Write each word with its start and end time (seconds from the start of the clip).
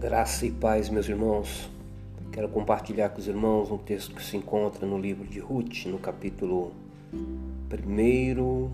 Graça 0.00 0.46
e 0.46 0.52
paz, 0.52 0.88
meus 0.88 1.08
irmãos. 1.08 1.68
Quero 2.30 2.48
compartilhar 2.48 3.08
com 3.08 3.18
os 3.18 3.26
irmãos 3.26 3.68
um 3.68 3.76
texto 3.76 4.14
que 4.14 4.22
se 4.22 4.36
encontra 4.36 4.86
no 4.86 4.96
livro 4.96 5.26
de 5.26 5.40
Ruth, 5.40 5.86
no 5.86 5.98
capítulo 5.98 6.72
1, 7.68 8.70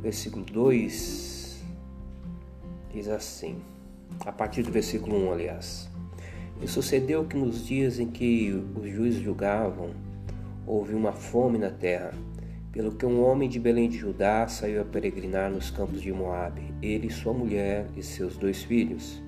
versículo 0.00 0.44
2. 0.44 1.64
Diz 2.92 3.08
assim, 3.08 3.56
a 4.24 4.30
partir 4.30 4.62
do 4.62 4.70
versículo 4.70 5.16
1, 5.30 5.32
aliás. 5.32 5.90
E 6.62 6.68
sucedeu 6.68 7.24
que 7.24 7.36
nos 7.36 7.66
dias 7.66 7.98
em 7.98 8.06
que 8.06 8.52
os 8.76 8.88
juízes 8.88 9.20
julgavam, 9.20 9.90
houve 10.64 10.94
uma 10.94 11.10
fome 11.10 11.58
na 11.58 11.70
terra, 11.70 12.12
pelo 12.70 12.92
que 12.92 13.04
um 13.04 13.20
homem 13.20 13.48
de 13.48 13.58
Belém 13.58 13.88
de 13.88 13.98
Judá 13.98 14.46
saiu 14.46 14.80
a 14.80 14.84
peregrinar 14.84 15.50
nos 15.50 15.70
campos 15.70 16.00
de 16.00 16.12
Moabe, 16.12 16.72
ele, 16.80 17.10
sua 17.10 17.32
mulher 17.32 17.88
e 17.96 18.02
seus 18.02 18.36
dois 18.36 18.62
filhos. 18.62 19.23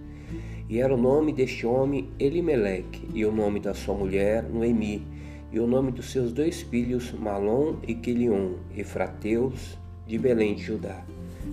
E 0.69 0.81
era 0.81 0.93
o 0.93 0.97
nome 0.97 1.33
deste 1.33 1.65
homem 1.65 2.09
Elimeleque, 2.19 3.09
e 3.15 3.25
o 3.25 3.31
nome 3.31 3.61
da 3.61 3.73
sua 3.73 3.95
mulher 3.95 4.43
Noemi, 4.43 5.07
e 5.53 5.61
o 5.61 5.67
nome 5.67 5.93
dos 5.93 6.11
seus 6.11 6.33
dois 6.33 6.63
filhos 6.63 7.13
Malom 7.13 7.77
e 7.87 7.95
Quilion, 7.95 8.55
efrateus 8.77 9.79
de 10.09 10.19
Belém 10.19 10.57
de 10.57 10.65
Judá. 10.65 11.05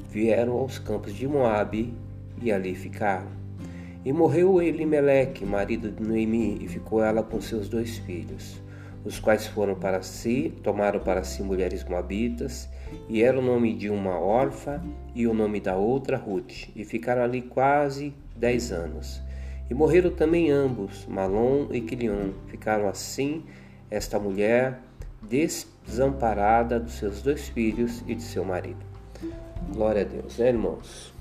Vieram 0.09 0.53
aos 0.53 0.79
campos 0.79 1.13
de 1.13 1.27
Moabe 1.27 1.93
e 2.41 2.51
ali 2.51 2.73
ficaram. 2.73 3.27
E 4.03 4.11
morreu 4.11 4.59
Elimeleque, 4.59 5.45
marido 5.45 5.91
de 5.91 6.01
Noemi, 6.01 6.57
e 6.59 6.67
ficou 6.67 7.03
ela 7.03 7.21
com 7.21 7.39
seus 7.39 7.69
dois 7.69 7.99
filhos, 7.99 8.59
os 9.05 9.19
quais 9.19 9.45
foram 9.45 9.75
para 9.75 10.01
si, 10.01 10.51
tomaram 10.63 10.99
para 10.99 11.23
si 11.23 11.43
mulheres 11.43 11.85
moabitas, 11.85 12.67
e 13.07 13.21
era 13.21 13.37
o 13.37 13.43
nome 13.43 13.75
de 13.75 13.91
uma 13.91 14.19
órfã 14.19 14.81
e 15.13 15.27
o 15.27 15.35
nome 15.35 15.59
da 15.59 15.77
outra 15.77 16.17
Ruth, 16.17 16.69
e 16.75 16.83
ficaram 16.83 17.21
ali 17.21 17.43
quase 17.43 18.13
dez 18.43 18.73
anos. 18.73 19.21
E 19.69 19.73
morreram 19.73 20.11
também 20.11 20.51
ambos, 20.51 21.05
Malom 21.07 21.67
e 21.71 21.79
Quilion. 21.79 22.31
Ficaram 22.47 22.89
assim 22.89 23.41
esta 23.89 24.19
mulher 24.19 24.81
desamparada 25.21 26.77
dos 26.77 26.95
seus 26.95 27.21
dois 27.21 27.47
filhos 27.47 28.03
e 28.05 28.13
de 28.13 28.21
seu 28.21 28.43
marido. 28.43 28.83
Glória 29.71 30.01
a 30.01 30.03
Deus, 30.03 30.37
né, 30.37 30.49
irmãos? 30.49 31.13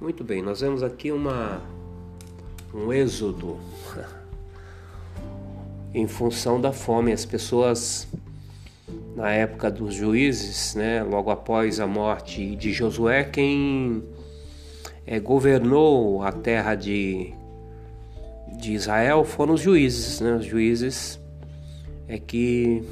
Muito 0.00 0.22
bem, 0.22 0.40
nós 0.40 0.60
vemos 0.60 0.84
aqui 0.84 1.10
uma 1.10 1.60
um 2.72 2.92
êxodo 2.92 3.58
em 5.92 6.06
função 6.06 6.60
da 6.60 6.72
fome. 6.72 7.12
As 7.12 7.24
pessoas 7.24 8.06
na 9.16 9.32
época 9.32 9.68
dos 9.68 9.94
juízes, 9.94 10.76
né, 10.76 11.02
logo 11.02 11.28
após 11.28 11.80
a 11.80 11.88
morte 11.88 12.54
de 12.54 12.72
Josué, 12.72 13.24
quem 13.24 14.04
é, 15.06 15.18
governou 15.18 16.22
a 16.22 16.32
terra 16.32 16.74
de, 16.74 17.32
de 18.58 18.72
Israel 18.72 19.24
foram 19.24 19.54
os 19.54 19.60
juízes, 19.60 20.20
né? 20.20 20.36
Os 20.36 20.44
juízes 20.44 21.20
é 22.08 22.18
que 22.18 22.82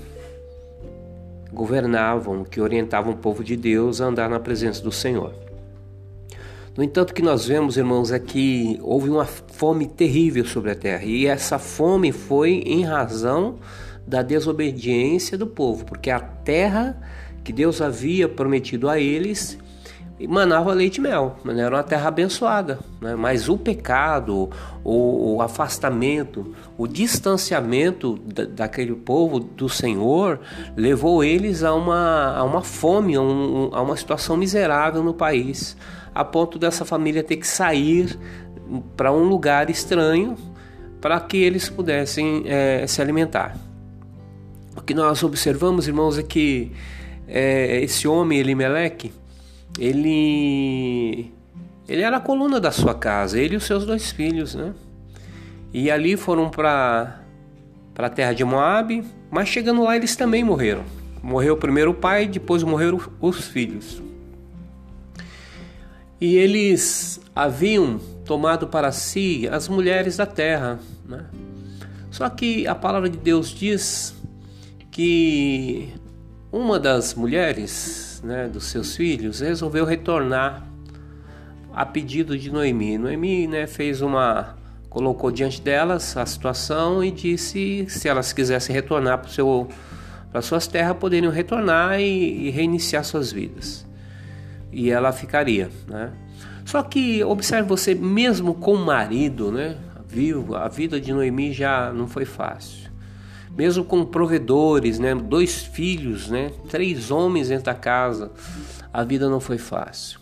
governavam, 1.53 2.45
que 2.45 2.61
orientavam 2.61 3.13
o 3.13 3.17
povo 3.17 3.43
de 3.43 3.57
Deus 3.57 4.01
a 4.01 4.07
andar 4.07 4.29
na 4.29 4.41
presença 4.41 4.83
do 4.83 4.93
Senhor. 4.93 5.35
No 6.77 6.85
entanto, 6.85 7.11
o 7.11 7.15
que 7.15 7.23
nós 7.23 7.47
vemos, 7.47 7.77
irmãos, 7.77 8.13
é 8.13 8.19
que 8.19 8.79
houve 8.83 9.11
uma 9.11 9.25
fome 9.25 9.87
terrível 9.87 10.45
sobre 10.45 10.71
a 10.71 10.75
terra, 10.75 11.05
e 11.05 11.27
essa 11.27 11.59
fome 11.59 12.13
foi 12.13 12.63
em 12.65 12.85
razão 12.85 13.59
da 14.07 14.23
desobediência 14.23 15.37
do 15.37 15.47
povo, 15.47 15.85
porque 15.85 16.11
a 16.11 16.21
terra 16.21 17.01
que 17.43 17.53
Deus 17.53 17.81
havia 17.81 18.29
prometido 18.29 18.89
a 18.89 18.99
eles 18.99 19.59
e 20.21 20.29
manava 20.29 20.75
leite 20.75 20.99
e 20.99 21.01
mel, 21.01 21.39
era 21.47 21.77
uma 21.77 21.83
terra 21.83 22.09
abençoada. 22.09 22.79
Né? 23.01 23.17
Mas 23.17 23.49
o 23.49 23.57
pecado, 23.57 24.51
o, 24.85 25.37
o 25.37 25.41
afastamento, 25.41 26.55
o 26.77 26.87
distanciamento 26.87 28.19
da, 28.27 28.45
daquele 28.45 28.95
povo 28.95 29.41
do 29.41 29.67
Senhor 29.67 30.39
levou 30.77 31.25
eles 31.25 31.65
a 31.65 31.73
uma, 31.73 32.37
a 32.37 32.45
uma 32.45 32.61
fome, 32.61 33.17
a, 33.17 33.21
um, 33.23 33.71
a 33.73 33.81
uma 33.81 33.97
situação 33.97 34.37
miserável 34.37 35.03
no 35.03 35.15
país, 35.15 35.75
a 36.15 36.23
ponto 36.23 36.59
dessa 36.59 36.85
família 36.85 37.25
ter 37.25 37.39
que 37.39 37.47
sair 37.47 38.19
para 38.99 39.11
um 39.11 39.25
lugar 39.25 39.71
estranho 39.71 40.37
para 41.01 41.19
que 41.19 41.39
eles 41.39 41.71
pudessem 41.71 42.45
é, 42.45 42.87
se 42.87 43.01
alimentar. 43.01 43.57
O 44.77 44.83
que 44.83 44.93
nós 44.93 45.23
observamos, 45.23 45.89
irmãos, 45.89 46.19
é 46.19 46.23
que 46.23 46.73
é, 47.27 47.81
esse 47.83 48.07
homem, 48.07 48.39
Elimeleque, 48.39 49.13
ele 49.79 51.33
ele 51.89 52.03
era 52.03 52.19
a 52.19 52.21
coluna 52.21 52.61
da 52.61 52.71
sua 52.71 52.95
casa, 52.95 53.39
ele 53.39 53.55
e 53.55 53.57
os 53.57 53.65
seus 53.65 53.85
dois 53.85 54.11
filhos, 54.13 54.55
né? 54.55 54.73
E 55.73 55.91
ali 55.91 56.17
foram 56.17 56.51
para 56.51 57.21
para 57.95 58.07
a 58.07 58.11
terra 58.11 58.33
de 58.33 58.45
Moabe, 58.45 59.05
mas 59.31 59.49
chegando 59.49 59.83
lá 59.83 59.97
eles 59.97 60.17
também 60.17 60.43
morreram. 60.43 60.85
Morreu 61.23 61.57
primeiro 61.57 61.91
o 61.91 61.95
pai, 61.95 62.27
depois 62.27 62.63
morreram 62.63 63.01
os 63.21 63.47
filhos. 63.49 64.01
E 66.21 66.37
eles 66.37 67.21
haviam 67.35 67.99
tomado 68.25 68.69
para 68.69 68.93
si 68.93 69.49
as 69.51 69.69
mulheres 69.69 70.17
da 70.17 70.27
terra, 70.27 70.79
né? 71.07 71.27
Só 72.11 72.29
que 72.29 72.67
a 72.67 72.75
palavra 72.75 73.09
de 73.09 73.19
Deus 73.19 73.49
diz 73.51 74.15
que 74.91 75.93
uma 76.53 76.79
das 76.79 77.15
mulheres 77.15 78.10
né, 78.23 78.49
dos 78.49 78.65
seus 78.65 78.97
filhos, 78.97 79.41
resolveu 79.41 79.85
retornar 79.85 80.67
a 81.73 81.87
pedido 81.87 82.37
de 82.37 82.51
Noemi. 82.51 82.99
Noemi 82.99 83.47
né, 83.47 83.67
fez 83.67 84.01
uma 84.01 84.57
colocou 84.89 85.31
diante 85.31 85.63
delas 85.63 86.17
a 86.17 86.27
situação 86.27 87.03
e 87.03 87.13
disse 87.13 87.87
se 87.89 88.09
elas 88.09 88.33
quisessem 88.33 88.75
retornar 88.75 89.19
para 89.19 89.31
para 90.33 90.43
suas 90.43 90.67
terras 90.67 90.97
poderiam 90.97 91.33
retornar 91.33 92.01
e, 92.01 92.49
e, 92.49 92.51
reiniciar 92.51 93.05
suas 93.05 93.33
vidas 93.33 93.87
e 94.73 94.91
ela 94.91 95.13
ficaria, 95.13 95.71
né? 95.89 96.13
Só 96.65 96.83
que 96.83 97.23
observe 97.25 97.69
você 97.69 97.95
mesmo 97.95 98.55
com 98.55 98.75
o 98.75 98.85
marido, 98.85 99.51
né, 99.51 99.77
vivo, 100.09 100.55
a 100.55 100.69
vida 100.69 101.01
de 101.01 101.13
Noemi 101.13 101.53
já 101.53 101.93
não 101.93 102.07
foi 102.07 102.25
fácil 102.25 102.90
mesmo 103.61 103.85
com 103.85 104.07
provedores, 104.07 104.99
né, 104.99 105.15
dois 105.15 105.63
filhos, 105.63 106.31
né, 106.31 106.51
três 106.71 107.11
homens 107.11 107.51
dentro 107.51 107.67
da 107.67 107.75
casa, 107.75 108.33
a 108.91 109.05
vida 109.05 109.29
não 109.29 109.39
foi 109.39 109.59
fácil. 109.59 110.19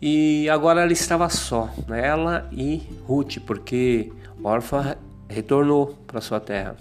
E 0.00 0.48
agora 0.48 0.82
ela 0.82 0.92
estava 0.92 1.28
só, 1.28 1.68
né, 1.88 2.06
ela 2.06 2.48
e 2.52 2.88
Ruth, 3.04 3.38
porque 3.44 4.12
Orfa 4.44 4.96
retornou 5.28 5.98
para 6.06 6.20
sua 6.20 6.38
terra. 6.38 6.76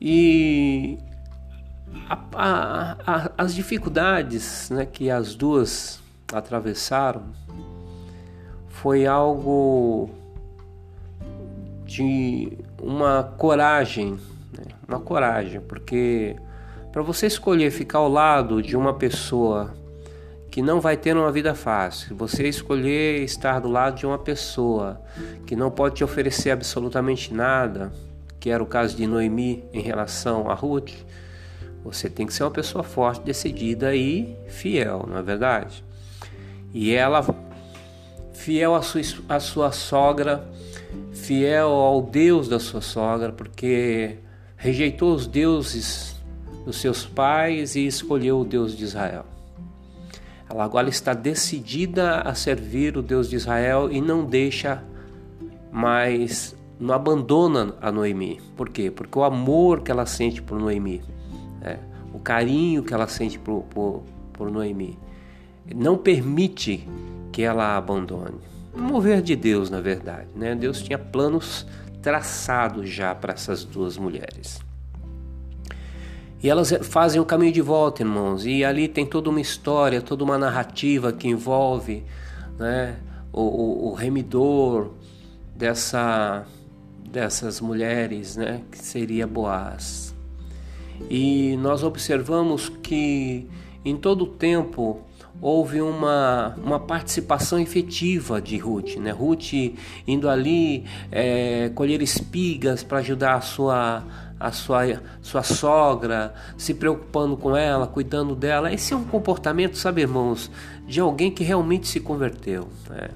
E 0.00 0.98
a, 2.08 2.18
a, 2.34 2.96
a, 3.06 3.32
as 3.38 3.54
dificuldades 3.54 4.70
né, 4.70 4.86
que 4.86 5.08
as 5.08 5.36
duas 5.36 6.02
atravessaram 6.32 7.26
foi 8.70 9.06
algo 9.06 10.10
de 11.84 12.58
uma 12.80 13.34
coragem, 13.36 14.18
né? 14.56 14.64
uma 14.88 15.00
coragem, 15.00 15.60
porque 15.60 16.36
para 16.92 17.02
você 17.02 17.26
escolher 17.26 17.70
ficar 17.70 17.98
ao 17.98 18.08
lado 18.08 18.62
de 18.62 18.76
uma 18.76 18.94
pessoa 18.94 19.74
que 20.50 20.60
não 20.60 20.80
vai 20.80 20.96
ter 20.96 21.16
uma 21.16 21.30
vida 21.30 21.54
fácil, 21.54 22.16
você 22.16 22.48
escolher 22.48 23.22
estar 23.22 23.60
do 23.60 23.68
lado 23.68 23.96
de 23.96 24.06
uma 24.06 24.18
pessoa 24.18 25.00
que 25.46 25.54
não 25.54 25.70
pode 25.70 25.96
te 25.96 26.04
oferecer 26.04 26.50
absolutamente 26.50 27.32
nada, 27.32 27.92
que 28.40 28.50
era 28.50 28.62
o 28.62 28.66
caso 28.66 28.96
de 28.96 29.06
Noemi 29.06 29.62
em 29.72 29.80
relação 29.80 30.50
a 30.50 30.54
Ruth, 30.54 30.92
você 31.84 32.10
tem 32.10 32.26
que 32.26 32.34
ser 32.34 32.42
uma 32.42 32.50
pessoa 32.50 32.82
forte, 32.82 33.22
decidida 33.22 33.94
e 33.94 34.36
fiel, 34.48 35.06
não 35.08 35.18
é 35.18 35.22
verdade? 35.22 35.84
E 36.74 36.92
ela, 36.92 37.24
fiel 38.32 38.74
à 38.74 38.82
sua, 38.82 39.00
à 39.28 39.40
sua 39.40 39.72
sogra, 39.72 40.44
fiel 41.30 41.68
ao 41.68 42.02
Deus 42.02 42.48
da 42.48 42.58
sua 42.58 42.80
sogra, 42.80 43.30
porque 43.30 44.16
rejeitou 44.56 45.14
os 45.14 45.28
deuses 45.28 46.20
dos 46.64 46.80
seus 46.80 47.06
pais 47.06 47.76
e 47.76 47.86
escolheu 47.86 48.40
o 48.40 48.44
Deus 48.44 48.76
de 48.76 48.82
Israel. 48.82 49.24
Ela 50.50 50.64
agora 50.64 50.88
está 50.88 51.14
decidida 51.14 52.16
a 52.22 52.34
servir 52.34 52.96
o 52.96 53.02
Deus 53.02 53.30
de 53.30 53.36
Israel 53.36 53.88
e 53.92 54.00
não 54.00 54.24
deixa 54.24 54.82
mais, 55.70 56.56
não 56.80 56.96
abandona 56.96 57.76
a 57.80 57.92
Noemi. 57.92 58.40
Por 58.56 58.68
quê? 58.68 58.90
Porque 58.90 59.16
o 59.16 59.22
amor 59.22 59.82
que 59.82 59.92
ela 59.92 60.06
sente 60.06 60.42
por 60.42 60.58
Noemi, 60.58 61.00
né? 61.60 61.78
o 62.12 62.18
carinho 62.18 62.82
que 62.82 62.92
ela 62.92 63.06
sente 63.06 63.38
por, 63.38 63.62
por, 63.70 64.02
por 64.32 64.50
Noemi, 64.50 64.98
não 65.72 65.96
permite 65.96 66.88
que 67.30 67.40
ela 67.42 67.66
a 67.66 67.76
abandone 67.76 68.50
um 68.74 68.82
mover 68.82 69.22
de 69.22 69.34
Deus, 69.36 69.70
na 69.70 69.80
verdade. 69.80 70.28
Né? 70.34 70.54
Deus 70.54 70.82
tinha 70.82 70.98
planos 70.98 71.66
traçados 72.02 72.88
já 72.88 73.14
para 73.14 73.32
essas 73.32 73.64
duas 73.64 73.96
mulheres. 73.96 74.60
E 76.42 76.48
elas 76.48 76.72
fazem 76.82 77.20
o 77.20 77.24
caminho 77.24 77.52
de 77.52 77.60
volta, 77.60 78.02
irmãos. 78.02 78.46
E 78.46 78.64
ali 78.64 78.88
tem 78.88 79.04
toda 79.04 79.28
uma 79.28 79.40
história, 79.40 80.00
toda 80.00 80.24
uma 80.24 80.38
narrativa 80.38 81.12
que 81.12 81.28
envolve 81.28 82.02
né, 82.58 82.96
o, 83.32 83.42
o, 83.42 83.88
o 83.90 83.94
remidor, 83.94 84.92
dessa 85.60 86.46
dessas 87.10 87.60
mulheres, 87.60 88.36
né, 88.36 88.62
que 88.70 88.78
seria 88.78 89.26
Boaz. 89.26 90.14
E 91.10 91.56
nós 91.56 91.82
observamos 91.82 92.68
que 92.68 93.48
em 93.84 93.96
todo 93.96 94.22
o 94.22 94.26
tempo 94.26 95.00
houve 95.40 95.80
uma, 95.80 96.54
uma 96.62 96.78
participação 96.78 97.58
efetiva 97.58 98.40
de 98.40 98.58
Ruth. 98.58 98.96
Né? 98.96 99.10
Ruth 99.10 99.52
indo 100.06 100.28
ali 100.28 100.84
é, 101.10 101.70
colher 101.74 102.02
espigas 102.02 102.82
para 102.82 102.98
ajudar 102.98 103.36
a 103.36 103.40
sua, 103.40 104.04
a 104.38 104.52
sua, 104.52 105.00
sua 105.22 105.42
sogra, 105.42 106.34
se 106.58 106.74
preocupando 106.74 107.36
com 107.36 107.56
ela, 107.56 107.86
cuidando 107.86 108.34
dela. 108.34 108.72
Esse 108.72 108.92
é 108.92 108.96
um 108.96 109.04
comportamento, 109.04 109.78
sabe, 109.78 110.02
irmãos, 110.02 110.50
de 110.86 111.00
alguém 111.00 111.30
que 111.30 111.42
realmente 111.42 111.88
se 111.88 112.00
converteu. 112.00 112.68
Né? 112.88 113.08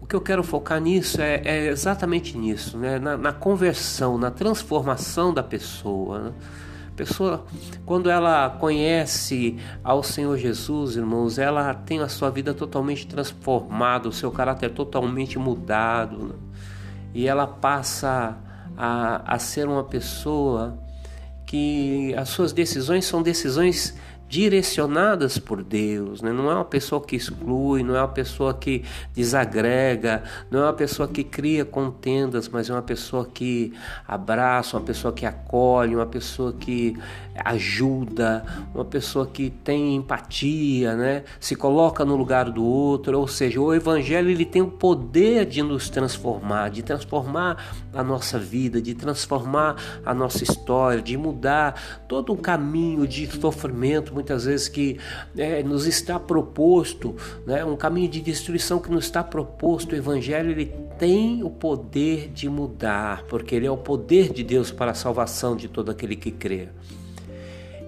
O 0.00 0.06
que 0.06 0.16
eu 0.16 0.20
quero 0.20 0.42
focar 0.42 0.80
nisso 0.80 1.20
é, 1.20 1.42
é 1.44 1.66
exatamente 1.68 2.38
nisso, 2.38 2.78
né? 2.78 2.98
na, 2.98 3.16
na, 3.16 3.32
conversão, 3.32 4.16
na 4.16 4.30
transformação 4.30 5.32
da 5.34 5.42
pessoa. 5.42 6.20
Né? 6.20 6.32
Pessoa, 7.00 7.46
quando 7.86 8.10
ela 8.10 8.50
conhece 8.50 9.56
ao 9.82 10.02
Senhor 10.02 10.36
Jesus, 10.36 10.96
irmãos, 10.96 11.38
ela 11.38 11.72
tem 11.72 12.00
a 12.00 12.08
sua 12.08 12.28
vida 12.28 12.52
totalmente 12.52 13.06
transformada, 13.06 14.06
o 14.06 14.12
seu 14.12 14.30
caráter 14.30 14.70
totalmente 14.70 15.38
mudado. 15.38 16.18
Né? 16.26 16.34
E 17.14 17.26
ela 17.26 17.46
passa 17.46 18.36
a, 18.76 19.34
a 19.34 19.38
ser 19.38 19.66
uma 19.66 19.82
pessoa 19.82 20.78
que 21.46 22.14
as 22.16 22.28
suas 22.28 22.52
decisões 22.52 23.06
são 23.06 23.22
decisões 23.22 23.96
direcionadas 24.30 25.38
por 25.38 25.60
Deus, 25.60 26.22
né? 26.22 26.32
não 26.32 26.48
é 26.48 26.54
uma 26.54 26.64
pessoa 26.64 27.00
que 27.00 27.16
exclui, 27.16 27.82
não 27.82 27.96
é 27.96 28.00
uma 28.00 28.06
pessoa 28.06 28.54
que 28.54 28.84
desagrega, 29.12 30.22
não 30.48 30.60
é 30.60 30.62
uma 30.66 30.72
pessoa 30.72 31.08
que 31.08 31.24
cria 31.24 31.64
contendas, 31.64 32.48
mas 32.48 32.70
é 32.70 32.72
uma 32.72 32.80
pessoa 32.80 33.26
que 33.26 33.72
abraça, 34.06 34.76
uma 34.76 34.84
pessoa 34.84 35.12
que 35.12 35.26
acolhe, 35.26 35.96
uma 35.96 36.06
pessoa 36.06 36.52
que 36.52 36.96
ajuda, 37.44 38.44
uma 38.72 38.84
pessoa 38.84 39.26
que 39.26 39.50
tem 39.50 39.96
empatia, 39.96 40.94
né? 40.94 41.24
se 41.40 41.56
coloca 41.56 42.04
no 42.04 42.14
lugar 42.14 42.50
do 42.50 42.64
outro, 42.64 43.18
ou 43.18 43.26
seja, 43.26 43.60
o 43.60 43.74
Evangelho 43.74 44.30
ele 44.30 44.44
tem 44.44 44.62
o 44.62 44.68
poder 44.68 45.44
de 45.44 45.60
nos 45.60 45.90
transformar, 45.90 46.70
de 46.70 46.84
transformar 46.84 47.74
a 47.92 48.04
nossa 48.04 48.38
vida, 48.38 48.80
de 48.80 48.94
transformar 48.94 49.74
a 50.06 50.14
nossa 50.14 50.44
história, 50.44 51.02
de 51.02 51.16
mudar 51.16 51.74
todo 52.06 52.32
o 52.32 52.36
caminho 52.36 53.08
de 53.08 53.26
sofrimento 53.26 54.19
muitas 54.20 54.44
vezes 54.44 54.68
que 54.68 54.98
é, 55.36 55.62
nos 55.62 55.86
está 55.86 56.20
proposto, 56.20 57.16
né, 57.46 57.64
um 57.64 57.76
caminho 57.76 58.08
de 58.08 58.20
destruição 58.20 58.78
que 58.78 58.90
nos 58.90 59.06
está 59.06 59.24
proposto, 59.24 59.92
o 59.92 59.96
Evangelho 59.96 60.50
ele 60.50 60.74
tem 60.98 61.42
o 61.42 61.48
poder 61.48 62.28
de 62.28 62.48
mudar, 62.48 63.24
porque 63.24 63.54
ele 63.54 63.66
é 63.66 63.70
o 63.70 63.78
poder 63.78 64.30
de 64.30 64.44
Deus 64.44 64.70
para 64.70 64.90
a 64.90 64.94
salvação 64.94 65.56
de 65.56 65.68
todo 65.68 65.90
aquele 65.90 66.14
que 66.14 66.30
crê. 66.30 66.68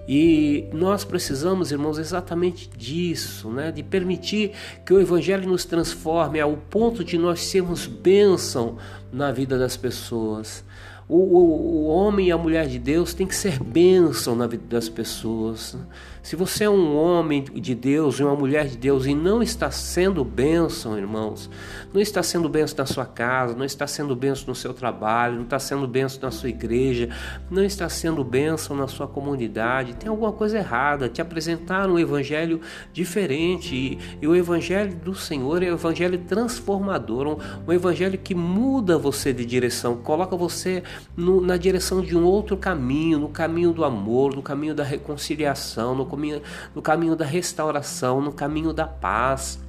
E 0.07 0.67
nós 0.73 1.05
precisamos, 1.05 1.71
irmãos, 1.71 1.97
exatamente 1.97 2.69
disso, 2.75 3.49
né? 3.49 3.71
de 3.71 3.81
permitir 3.81 4.51
que 4.85 4.93
o 4.93 4.99
Evangelho 4.99 5.47
nos 5.47 5.63
transforme 5.63 6.41
ao 6.41 6.57
ponto 6.57 7.05
de 7.05 7.17
nós 7.17 7.39
sermos 7.41 7.85
bênção 7.85 8.77
na 9.11 9.31
vida 9.31 9.57
das 9.57 9.77
pessoas. 9.77 10.65
O, 11.07 11.17
o, 11.17 11.83
o 11.83 11.85
homem 11.87 12.27
e 12.27 12.31
a 12.31 12.37
mulher 12.37 12.67
de 12.67 12.79
Deus 12.79 13.13
tem 13.13 13.27
que 13.27 13.35
ser 13.35 13.61
bênção 13.61 14.35
na 14.35 14.47
vida 14.47 14.63
das 14.67 14.87
pessoas. 14.87 15.77
Se 16.21 16.37
você 16.37 16.63
é 16.63 16.69
um 16.69 16.95
homem 16.95 17.43
de 17.43 17.75
Deus 17.75 18.17
e 18.17 18.23
uma 18.23 18.33
mulher 18.33 18.67
de 18.67 18.77
Deus 18.77 19.05
e 19.05 19.13
não 19.13 19.43
está 19.43 19.69
sendo 19.69 20.23
bênção, 20.23 20.97
irmãos, 20.97 21.49
não 21.93 21.99
está 21.99 22.23
sendo 22.23 22.47
bênção 22.47 22.77
na 22.77 22.85
sua 22.85 23.05
casa, 23.05 23.53
não 23.53 23.65
está 23.65 23.85
sendo 23.85 24.15
bênção 24.15 24.45
no 24.47 24.55
seu 24.55 24.73
trabalho, 24.73 25.35
não 25.35 25.43
está 25.43 25.59
sendo 25.59 25.85
bênção 25.85 26.21
na 26.21 26.31
sua 26.31 26.47
igreja, 26.47 27.09
não 27.51 27.61
está 27.61 27.89
sendo 27.89 28.23
bênção 28.23 28.73
na 28.73 28.87
sua 28.87 29.05
comunidade, 29.05 29.95
tem 29.95 30.07
alguma 30.09 30.31
coisa 30.31 30.57
errada. 30.57 31.09
Te 31.09 31.21
apresentaram 31.21 31.95
um 31.95 31.99
evangelho 31.99 32.61
diferente 32.93 33.75
e, 33.75 33.99
e 34.21 34.25
o 34.25 34.33
evangelho 34.33 34.95
do 34.95 35.13
Senhor 35.13 35.61
é 35.61 35.69
o 35.69 35.73
evangelho 35.73 36.19
transformador, 36.19 37.27
um, 37.27 37.37
um 37.67 37.73
evangelho 37.73 38.17
que 38.17 38.33
muda 38.33 38.97
você 38.97 39.33
de 39.33 39.45
direção, 39.45 39.97
coloca 39.97 40.37
você 40.37 40.83
no, 41.15 41.41
na 41.41 41.57
direção 41.57 42.01
de 42.01 42.17
um 42.17 42.23
outro 42.23 42.57
caminho, 42.57 43.19
no 43.19 43.29
caminho 43.29 43.71
do 43.71 43.83
amor, 43.83 44.35
no 44.35 44.41
caminho 44.41 44.75
da 44.75 44.83
reconciliação, 44.83 45.95
no 45.95 46.05
caminho, 46.05 46.41
no 46.73 46.81
caminho 46.81 47.15
da 47.15 47.25
restauração, 47.25 48.21
no 48.21 48.31
caminho 48.31 48.73
da 48.73 48.87
paz. 48.87 49.59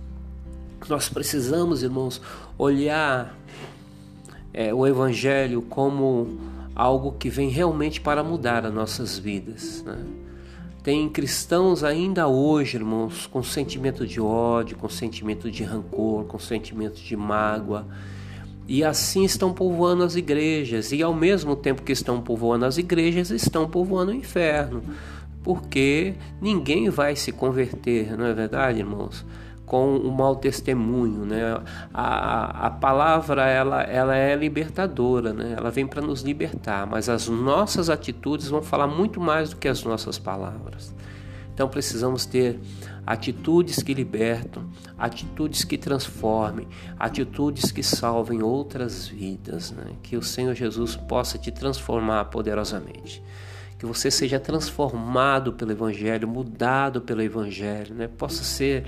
Nós 0.88 1.08
precisamos, 1.08 1.82
irmãos, 1.82 2.20
olhar 2.58 3.36
é, 4.52 4.72
o 4.72 4.86
Evangelho 4.86 5.62
como 5.62 6.38
algo 6.74 7.12
que 7.12 7.28
vem 7.28 7.48
realmente 7.48 8.00
para 8.00 8.22
mudar 8.22 8.66
as 8.66 8.72
nossas 8.72 9.18
vidas. 9.18 9.82
Né? 9.82 9.98
Tem 10.82 11.08
cristãos 11.08 11.82
ainda 11.82 12.28
hoje, 12.28 12.76
irmãos, 12.76 13.26
com 13.26 13.42
sentimento 13.42 14.06
de 14.06 14.20
ódio, 14.20 14.76
com 14.76 14.88
sentimento 14.88 15.50
de 15.50 15.64
rancor, 15.64 16.24
com 16.24 16.38
sentimento 16.38 17.00
de 17.00 17.16
mágoa 17.16 17.86
e 18.66 18.82
assim 18.82 19.24
estão 19.24 19.52
povoando 19.52 20.02
as 20.02 20.16
igrejas, 20.16 20.92
e 20.92 21.02
ao 21.02 21.14
mesmo 21.14 21.54
tempo 21.54 21.82
que 21.82 21.92
estão 21.92 22.20
povoando 22.20 22.64
as 22.64 22.78
igrejas, 22.78 23.30
estão 23.30 23.68
povoando 23.68 24.12
o 24.12 24.14
inferno, 24.14 24.82
porque 25.42 26.14
ninguém 26.40 26.88
vai 26.88 27.14
se 27.14 27.30
converter, 27.30 28.16
não 28.16 28.24
é 28.24 28.32
verdade, 28.32 28.78
irmãos? 28.78 29.24
Com 29.66 29.96
o 29.96 30.10
mau 30.10 30.36
testemunho, 30.36 31.24
né? 31.24 31.58
A, 31.92 32.66
a 32.66 32.70
palavra 32.70 33.46
ela, 33.46 33.82
ela 33.82 34.16
é 34.16 34.34
libertadora, 34.34 35.32
né? 35.32 35.54
Ela 35.56 35.70
vem 35.70 35.86
para 35.86 36.02
nos 36.02 36.22
libertar, 36.22 36.86
mas 36.86 37.08
as 37.08 37.28
nossas 37.28 37.88
atitudes 37.90 38.48
vão 38.48 38.62
falar 38.62 38.86
muito 38.86 39.20
mais 39.20 39.50
do 39.50 39.56
que 39.56 39.68
as 39.68 39.82
nossas 39.84 40.18
palavras. 40.18 40.94
Então 41.54 41.68
precisamos 41.68 42.26
ter 42.26 42.58
atitudes 43.06 43.80
que 43.80 43.94
libertam, 43.94 44.68
atitudes 44.98 45.62
que 45.64 45.78
transformem, 45.78 46.66
atitudes 46.98 47.70
que 47.70 47.82
salvem 47.82 48.42
outras 48.42 49.06
vidas. 49.06 49.70
Né? 49.70 49.92
Que 50.02 50.16
o 50.16 50.22
Senhor 50.22 50.54
Jesus 50.54 50.96
possa 50.96 51.38
te 51.38 51.52
transformar 51.52 52.24
poderosamente. 52.26 53.22
Que 53.78 53.86
você 53.86 54.10
seja 54.10 54.40
transformado 54.40 55.52
pelo 55.52 55.72
Evangelho, 55.72 56.26
mudado 56.26 57.00
pelo 57.00 57.22
Evangelho, 57.22 57.94
né? 57.94 58.08
possa 58.08 58.42
ser 58.42 58.84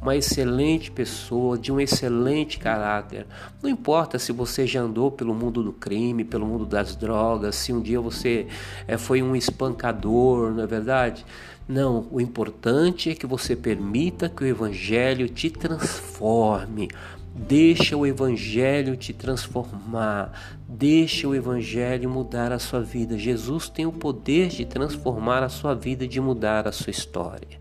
uma 0.00 0.16
excelente 0.16 0.90
pessoa, 0.90 1.56
de 1.56 1.70
um 1.70 1.80
excelente 1.80 2.58
caráter. 2.58 3.26
Não 3.62 3.70
importa 3.70 4.18
se 4.18 4.32
você 4.32 4.66
já 4.66 4.80
andou 4.80 5.10
pelo 5.10 5.34
mundo 5.34 5.62
do 5.62 5.72
crime, 5.72 6.24
pelo 6.24 6.46
mundo 6.46 6.66
das 6.66 6.96
drogas, 6.96 7.54
se 7.56 7.72
um 7.72 7.80
dia 7.80 8.00
você 8.00 8.46
é, 8.88 8.98
foi 8.98 9.22
um 9.22 9.36
espancador, 9.36 10.52
não 10.52 10.64
é 10.64 10.66
verdade? 10.66 11.24
Não, 11.70 12.08
o 12.10 12.20
importante 12.20 13.10
é 13.10 13.14
que 13.14 13.28
você 13.28 13.54
permita 13.54 14.28
que 14.28 14.42
o 14.42 14.46
Evangelho 14.46 15.28
te 15.28 15.48
transforme. 15.48 16.88
Deixa 17.32 17.96
o 17.96 18.04
Evangelho 18.04 18.96
te 18.96 19.12
transformar. 19.12 20.32
Deixa 20.68 21.28
o 21.28 21.34
Evangelho 21.34 22.10
mudar 22.10 22.50
a 22.50 22.58
sua 22.58 22.80
vida. 22.80 23.16
Jesus 23.16 23.68
tem 23.68 23.86
o 23.86 23.92
poder 23.92 24.48
de 24.48 24.64
transformar 24.64 25.44
a 25.44 25.48
sua 25.48 25.72
vida, 25.72 26.08
de 26.08 26.20
mudar 26.20 26.66
a 26.66 26.72
sua 26.72 26.90
história. 26.90 27.60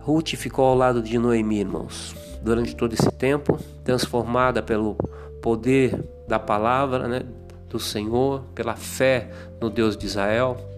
Ruth 0.00 0.30
ficou 0.30 0.64
ao 0.64 0.74
lado 0.74 1.00
de 1.00 1.16
Noemi, 1.20 1.60
irmãos, 1.60 2.16
durante 2.42 2.74
todo 2.74 2.94
esse 2.94 3.12
tempo, 3.12 3.60
transformada 3.84 4.60
pelo 4.60 4.96
poder 5.40 6.02
da 6.26 6.40
palavra 6.40 7.06
né, 7.06 7.22
do 7.68 7.78
Senhor, 7.78 8.42
pela 8.56 8.74
fé 8.74 9.30
no 9.60 9.70
Deus 9.70 9.96
de 9.96 10.06
Israel. 10.06 10.71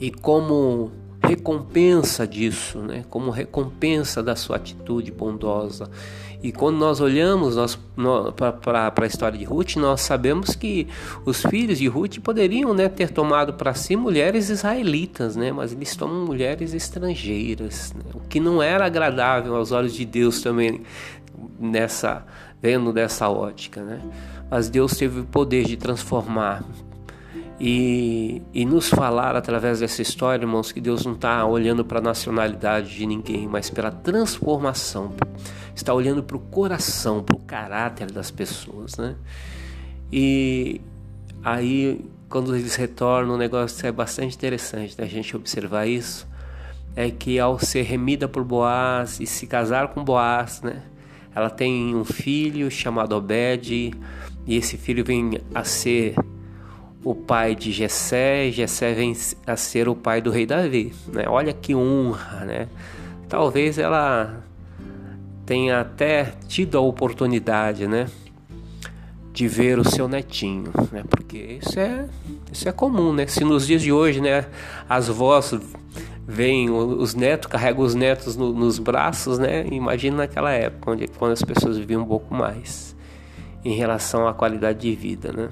E 0.00 0.10
como 0.10 0.90
recompensa 1.22 2.26
disso, 2.26 2.78
né? 2.78 3.04
como 3.10 3.30
recompensa 3.30 4.22
da 4.22 4.34
sua 4.34 4.56
atitude 4.56 5.12
bondosa. 5.12 5.90
E 6.42 6.50
quando 6.50 6.78
nós 6.78 7.00
olhamos 7.00 7.54
para 8.34 8.94
a 8.96 9.06
história 9.06 9.38
de 9.38 9.44
Ruth, 9.44 9.76
nós 9.76 10.00
sabemos 10.00 10.56
que 10.56 10.88
os 11.26 11.42
filhos 11.42 11.78
de 11.78 11.86
Ruth 11.86 12.18
poderiam 12.20 12.72
né, 12.72 12.88
ter 12.88 13.10
tomado 13.10 13.52
para 13.52 13.74
si 13.74 13.94
mulheres 13.94 14.48
israelitas, 14.48 15.36
né? 15.36 15.52
mas 15.52 15.72
eles 15.72 15.94
tomam 15.94 16.24
mulheres 16.24 16.72
estrangeiras, 16.72 17.92
né? 17.92 18.10
o 18.14 18.20
que 18.20 18.40
não 18.40 18.62
era 18.62 18.86
agradável 18.86 19.54
aos 19.54 19.70
olhos 19.70 19.92
de 19.92 20.06
Deus 20.06 20.40
também, 20.40 20.80
nessa 21.58 22.24
vendo 22.62 22.92
dessa 22.92 23.28
ótica. 23.28 23.82
Né? 23.82 24.00
Mas 24.50 24.70
Deus 24.70 24.96
teve 24.96 25.20
o 25.20 25.24
poder 25.24 25.66
de 25.66 25.76
transformar 25.76 26.64
e, 27.60 28.40
e 28.54 28.64
nos 28.64 28.88
falar 28.88 29.36
através 29.36 29.80
dessa 29.80 30.00
história, 30.00 30.42
irmãos, 30.42 30.72
que 30.72 30.80
Deus 30.80 31.04
não 31.04 31.12
está 31.12 31.44
olhando 31.44 31.84
para 31.84 31.98
a 31.98 32.02
nacionalidade 32.02 32.96
de 32.96 33.04
ninguém, 33.04 33.46
mas 33.46 33.68
pela 33.68 33.90
transformação, 33.90 35.12
está 35.74 35.92
olhando 35.92 36.22
para 36.22 36.38
o 36.38 36.40
coração, 36.40 37.22
para 37.22 37.36
o 37.36 37.40
caráter 37.40 38.10
das 38.10 38.30
pessoas, 38.30 38.96
né? 38.96 39.14
E 40.10 40.80
aí, 41.44 42.02
quando 42.30 42.56
eles 42.56 42.76
retornam, 42.76 43.34
o 43.34 43.38
negócio 43.38 43.86
é 43.86 43.92
bastante 43.92 44.34
interessante 44.34 44.96
da 44.96 45.04
né? 45.04 45.10
gente 45.10 45.36
observar 45.36 45.86
isso. 45.86 46.26
É 46.96 47.10
que 47.10 47.38
ao 47.38 47.58
ser 47.58 47.82
remida 47.82 48.26
por 48.26 48.42
Boaz 48.42 49.20
e 49.20 49.26
se 49.26 49.46
casar 49.46 49.88
com 49.88 50.02
Boaz, 50.02 50.62
né? 50.62 50.82
ela 51.34 51.50
tem 51.50 51.94
um 51.94 52.04
filho 52.04 52.70
chamado 52.70 53.14
Obed, 53.14 53.92
e 54.46 54.56
esse 54.56 54.76
filho 54.76 55.04
vem 55.04 55.38
a 55.54 55.62
ser 55.62 56.14
o 57.02 57.14
pai 57.14 57.54
de 57.54 57.72
Jessé, 57.72 58.50
Jessé 58.50 58.92
vem 58.92 59.16
a 59.46 59.56
ser 59.56 59.88
o 59.88 59.94
pai 59.94 60.20
do 60.20 60.30
rei 60.30 60.44
Davi. 60.46 60.92
Né? 61.08 61.24
Olha 61.26 61.52
que 61.52 61.74
honra, 61.74 62.44
né? 62.44 62.68
Talvez 63.28 63.78
ela 63.78 64.42
tenha 65.46 65.80
até 65.80 66.34
tido 66.46 66.76
a 66.76 66.80
oportunidade, 66.80 67.86
né? 67.86 68.06
De 69.32 69.48
ver 69.48 69.78
o 69.78 69.88
seu 69.88 70.06
netinho, 70.08 70.70
né? 70.92 71.02
Porque 71.08 71.58
isso 71.62 71.78
é, 71.78 72.06
isso 72.52 72.68
é 72.68 72.72
comum, 72.72 73.12
né? 73.12 73.26
Se 73.26 73.44
nos 73.44 73.66
dias 73.66 73.80
de 73.80 73.92
hoje, 73.92 74.20
né? 74.20 74.46
As 74.88 75.08
vós 75.08 75.54
veem 76.26 76.70
os 76.70 77.14
netos, 77.14 77.48
carregam 77.48 77.82
os 77.82 77.94
netos 77.94 78.36
no, 78.36 78.52
nos 78.52 78.78
braços, 78.78 79.38
né? 79.38 79.66
Imagina 79.70 80.18
naquela 80.18 80.52
época, 80.52 80.90
onde, 80.90 81.08
quando 81.08 81.32
as 81.32 81.42
pessoas 81.42 81.78
viviam 81.78 82.02
um 82.02 82.06
pouco 82.06 82.34
mais 82.34 82.94
em 83.64 83.74
relação 83.74 84.28
à 84.28 84.34
qualidade 84.34 84.80
de 84.80 84.94
vida, 84.94 85.32
né? 85.32 85.48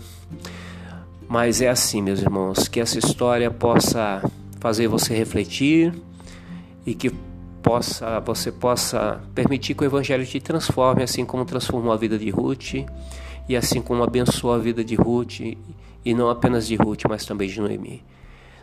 Mas 1.29 1.61
é 1.61 1.69
assim, 1.69 2.01
meus 2.01 2.21
irmãos, 2.23 2.69
que 2.69 2.81
essa 2.81 2.99
história 2.99 3.51
possa 3.51 4.23
fazer 4.59 4.89
você 4.89 5.15
refletir 5.15 5.93
e 6.87 6.95
que 6.95 7.11
possa, 7.63 8.19
você 8.21 8.51
possa 8.51 9.21
permitir 9.35 9.75
que 9.75 9.83
o 9.83 9.87
Evangelho 9.87 10.25
te 10.25 10.41
transforme, 10.41 11.03
assim 11.03 11.27
como 11.27 11.45
transformou 11.45 11.93
a 11.93 11.97
vida 11.97 12.19
de 12.19 12.31
Ruth 12.31 12.75
e 13.47 13.57
assim 13.57 13.83
como 13.83 14.03
abençoou 14.03 14.55
a 14.55 14.59
vida 14.59 14.83
de 14.83 14.95
Ruth 14.95 15.41
e 15.41 16.15
não 16.15 16.31
apenas 16.31 16.67
de 16.67 16.77
Ruth, 16.77 17.03
mas 17.09 17.27
também 17.27 17.49
de 17.49 17.61
Noemi. 17.61 18.03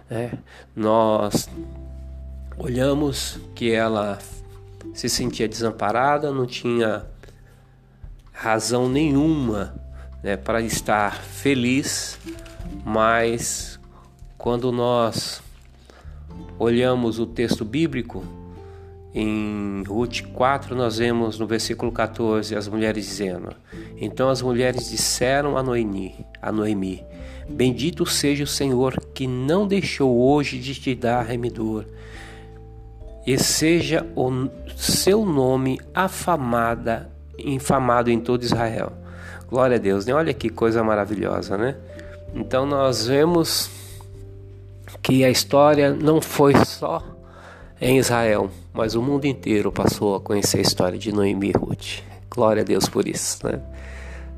É, 0.10 0.32
nós 0.76 1.48
olhamos 2.58 3.40
que 3.54 3.72
ela 3.72 4.18
se 4.94 5.10
sentia 5.10 5.48
desamparada, 5.48 6.32
não 6.32 6.46
tinha 6.46 7.06
razão 8.32 8.90
nenhuma 8.90 9.76
né, 10.24 10.36
para 10.36 10.62
estar 10.62 11.16
feliz, 11.16 12.20
mas 12.84 13.80
quando 14.38 14.72
nós 14.72 15.42
olhamos 16.60 17.20
o 17.20 17.26
texto 17.26 17.64
bíblico, 17.64 18.24
em 19.18 19.82
Ruth 19.88 20.24
4, 20.34 20.76
nós 20.76 20.98
vemos 20.98 21.40
no 21.40 21.48
versículo 21.48 21.90
14 21.90 22.54
as 22.54 22.68
mulheres 22.68 23.06
dizendo: 23.06 23.56
Então 23.96 24.28
as 24.28 24.42
mulheres 24.42 24.90
disseram 24.90 25.58
a 25.58 25.64
Noemi, 25.64 26.26
a 26.42 26.52
Noemi: 26.52 27.02
Bendito 27.50 28.06
seja 28.06 28.44
o 28.44 28.48
Senhor 28.48 29.00
que 29.14 29.26
não 29.26 29.66
deixou 29.66 30.20
hoje 30.20 30.60
de 30.60 30.76
te 30.76 30.94
dar 30.94 31.22
remidor, 31.22 31.86
e 33.26 33.38
seja 33.38 34.06
o 34.18 34.50
seu 34.76 35.26
nome 35.26 35.80
afamada, 35.94 37.10
infamado 37.40 38.12
em 38.12 38.20
todo 38.20 38.44
Israel. 38.44 38.92
Glória 39.48 39.78
a 39.78 39.80
Deus, 39.80 40.06
né? 40.06 40.14
Olha 40.14 40.34
que 40.34 40.50
coisa 40.50 40.84
maravilhosa, 40.84 41.58
né? 41.58 41.78
Então 42.36 42.66
nós 42.66 43.08
vemos 43.08 43.70
que 45.02 45.24
a 45.24 45.30
história 45.30 45.94
não 45.94 46.20
foi 46.20 46.54
só 46.66 47.02
em 47.80 47.98
Israel, 47.98 48.52
mas 48.74 48.94
o 48.94 49.02
mundo 49.02 49.26
inteiro 49.26 49.72
passou 49.72 50.16
a 50.16 50.20
conhecer 50.20 50.58
a 50.58 50.62
história 50.62 51.00
de 51.00 51.14
Noemi 51.14 51.50
e 51.50 51.52
Ruth. 51.54 52.04
Glória 52.30 52.62
a 52.62 52.66
Deus 52.66 52.90
por 52.90 53.08
isso, 53.08 53.48
né? 53.48 53.62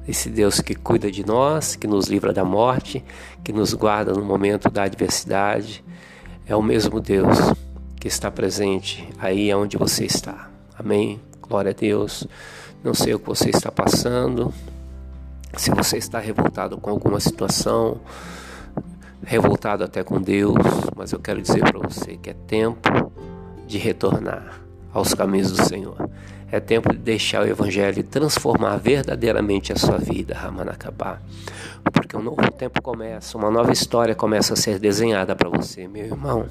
Esse 0.07 0.29
Deus 0.29 0.61
que 0.61 0.75
cuida 0.75 1.11
de 1.11 1.25
nós, 1.25 1.75
que 1.75 1.87
nos 1.87 2.05
livra 2.05 2.31
da 2.31 2.45
morte, 2.45 3.03
que 3.43 3.51
nos 3.51 3.73
guarda 3.73 4.13
no 4.13 4.23
momento 4.23 4.69
da 4.69 4.83
adversidade, 4.83 5.83
é 6.45 6.55
o 6.55 6.61
mesmo 6.61 7.01
Deus 7.01 7.37
que 7.99 8.07
está 8.07 8.29
presente 8.29 9.09
aí 9.17 9.51
onde 9.53 9.75
você 9.75 10.05
está. 10.05 10.49
Amém? 10.77 11.19
Glória 11.41 11.71
a 11.71 11.73
Deus. 11.73 12.27
Não 12.83 12.93
sei 12.93 13.15
o 13.15 13.19
que 13.19 13.27
você 13.27 13.49
está 13.49 13.71
passando, 13.71 14.53
se 15.57 15.71
você 15.71 15.97
está 15.97 16.19
revoltado 16.19 16.77
com 16.77 16.89
alguma 16.89 17.19
situação, 17.19 17.99
revoltado 19.23 19.83
até 19.83 20.03
com 20.03 20.21
Deus, 20.21 20.55
mas 20.95 21.11
eu 21.11 21.19
quero 21.19 21.41
dizer 21.41 21.61
para 21.61 21.79
você 21.79 22.15
que 22.17 22.29
é 22.29 22.33
tempo 22.33 23.11
de 23.65 23.77
retornar 23.77 24.61
aos 24.93 25.13
caminhos 25.13 25.51
do 25.51 25.63
Senhor. 25.63 26.09
É 26.49 26.61
tempo 26.61 26.93
de 26.93 26.99
deixar 26.99 27.43
o 27.43 27.47
Evangelho 27.47 28.01
transformar 28.03 28.77
verdadeiramente 28.77 29.73
a 29.73 29.75
sua 29.75 29.97
vida, 29.97 30.33
Ramanakabá. 30.33 31.19
Porque 31.91 32.15
um 32.15 32.21
novo 32.21 32.49
tempo 32.51 32.81
começa, 32.81 33.37
uma 33.37 33.51
nova 33.51 33.73
história 33.73 34.15
começa 34.15 34.53
a 34.53 34.57
ser 34.57 34.79
desenhada 34.79 35.35
para 35.35 35.49
você, 35.49 35.87
meu 35.87 36.05
irmão 36.05 36.47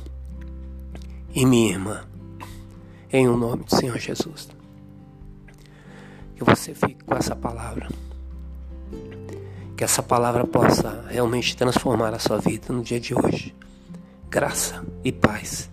e 1.34 1.46
minha 1.46 1.72
irmã. 1.72 2.04
Em 3.10 3.26
o 3.26 3.34
um 3.34 3.36
nome 3.36 3.64
do 3.64 3.74
Senhor 3.74 3.98
Jesus. 3.98 4.48
Que 6.34 6.44
você 6.44 6.74
fique 6.74 7.02
com 7.04 7.14
essa 7.14 7.34
palavra. 7.34 7.88
Que 9.76 9.84
essa 9.84 10.02
palavra 10.02 10.46
possa 10.46 11.04
realmente 11.08 11.56
transformar 11.56 12.14
a 12.14 12.18
sua 12.18 12.38
vida 12.38 12.72
no 12.72 12.82
dia 12.82 13.00
de 13.00 13.14
hoje. 13.14 13.54
Graça 14.28 14.84
e 15.04 15.12
paz 15.12 15.70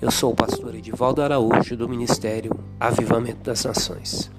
eu 0.00 0.12
sou 0.12 0.30
o 0.30 0.36
pastor 0.36 0.76
Edivaldo 0.76 1.20
Araújo 1.20 1.76
do 1.76 1.88
Ministério 1.88 2.56
Avivamento 2.78 3.42
das 3.42 3.64
Nações. 3.64 4.30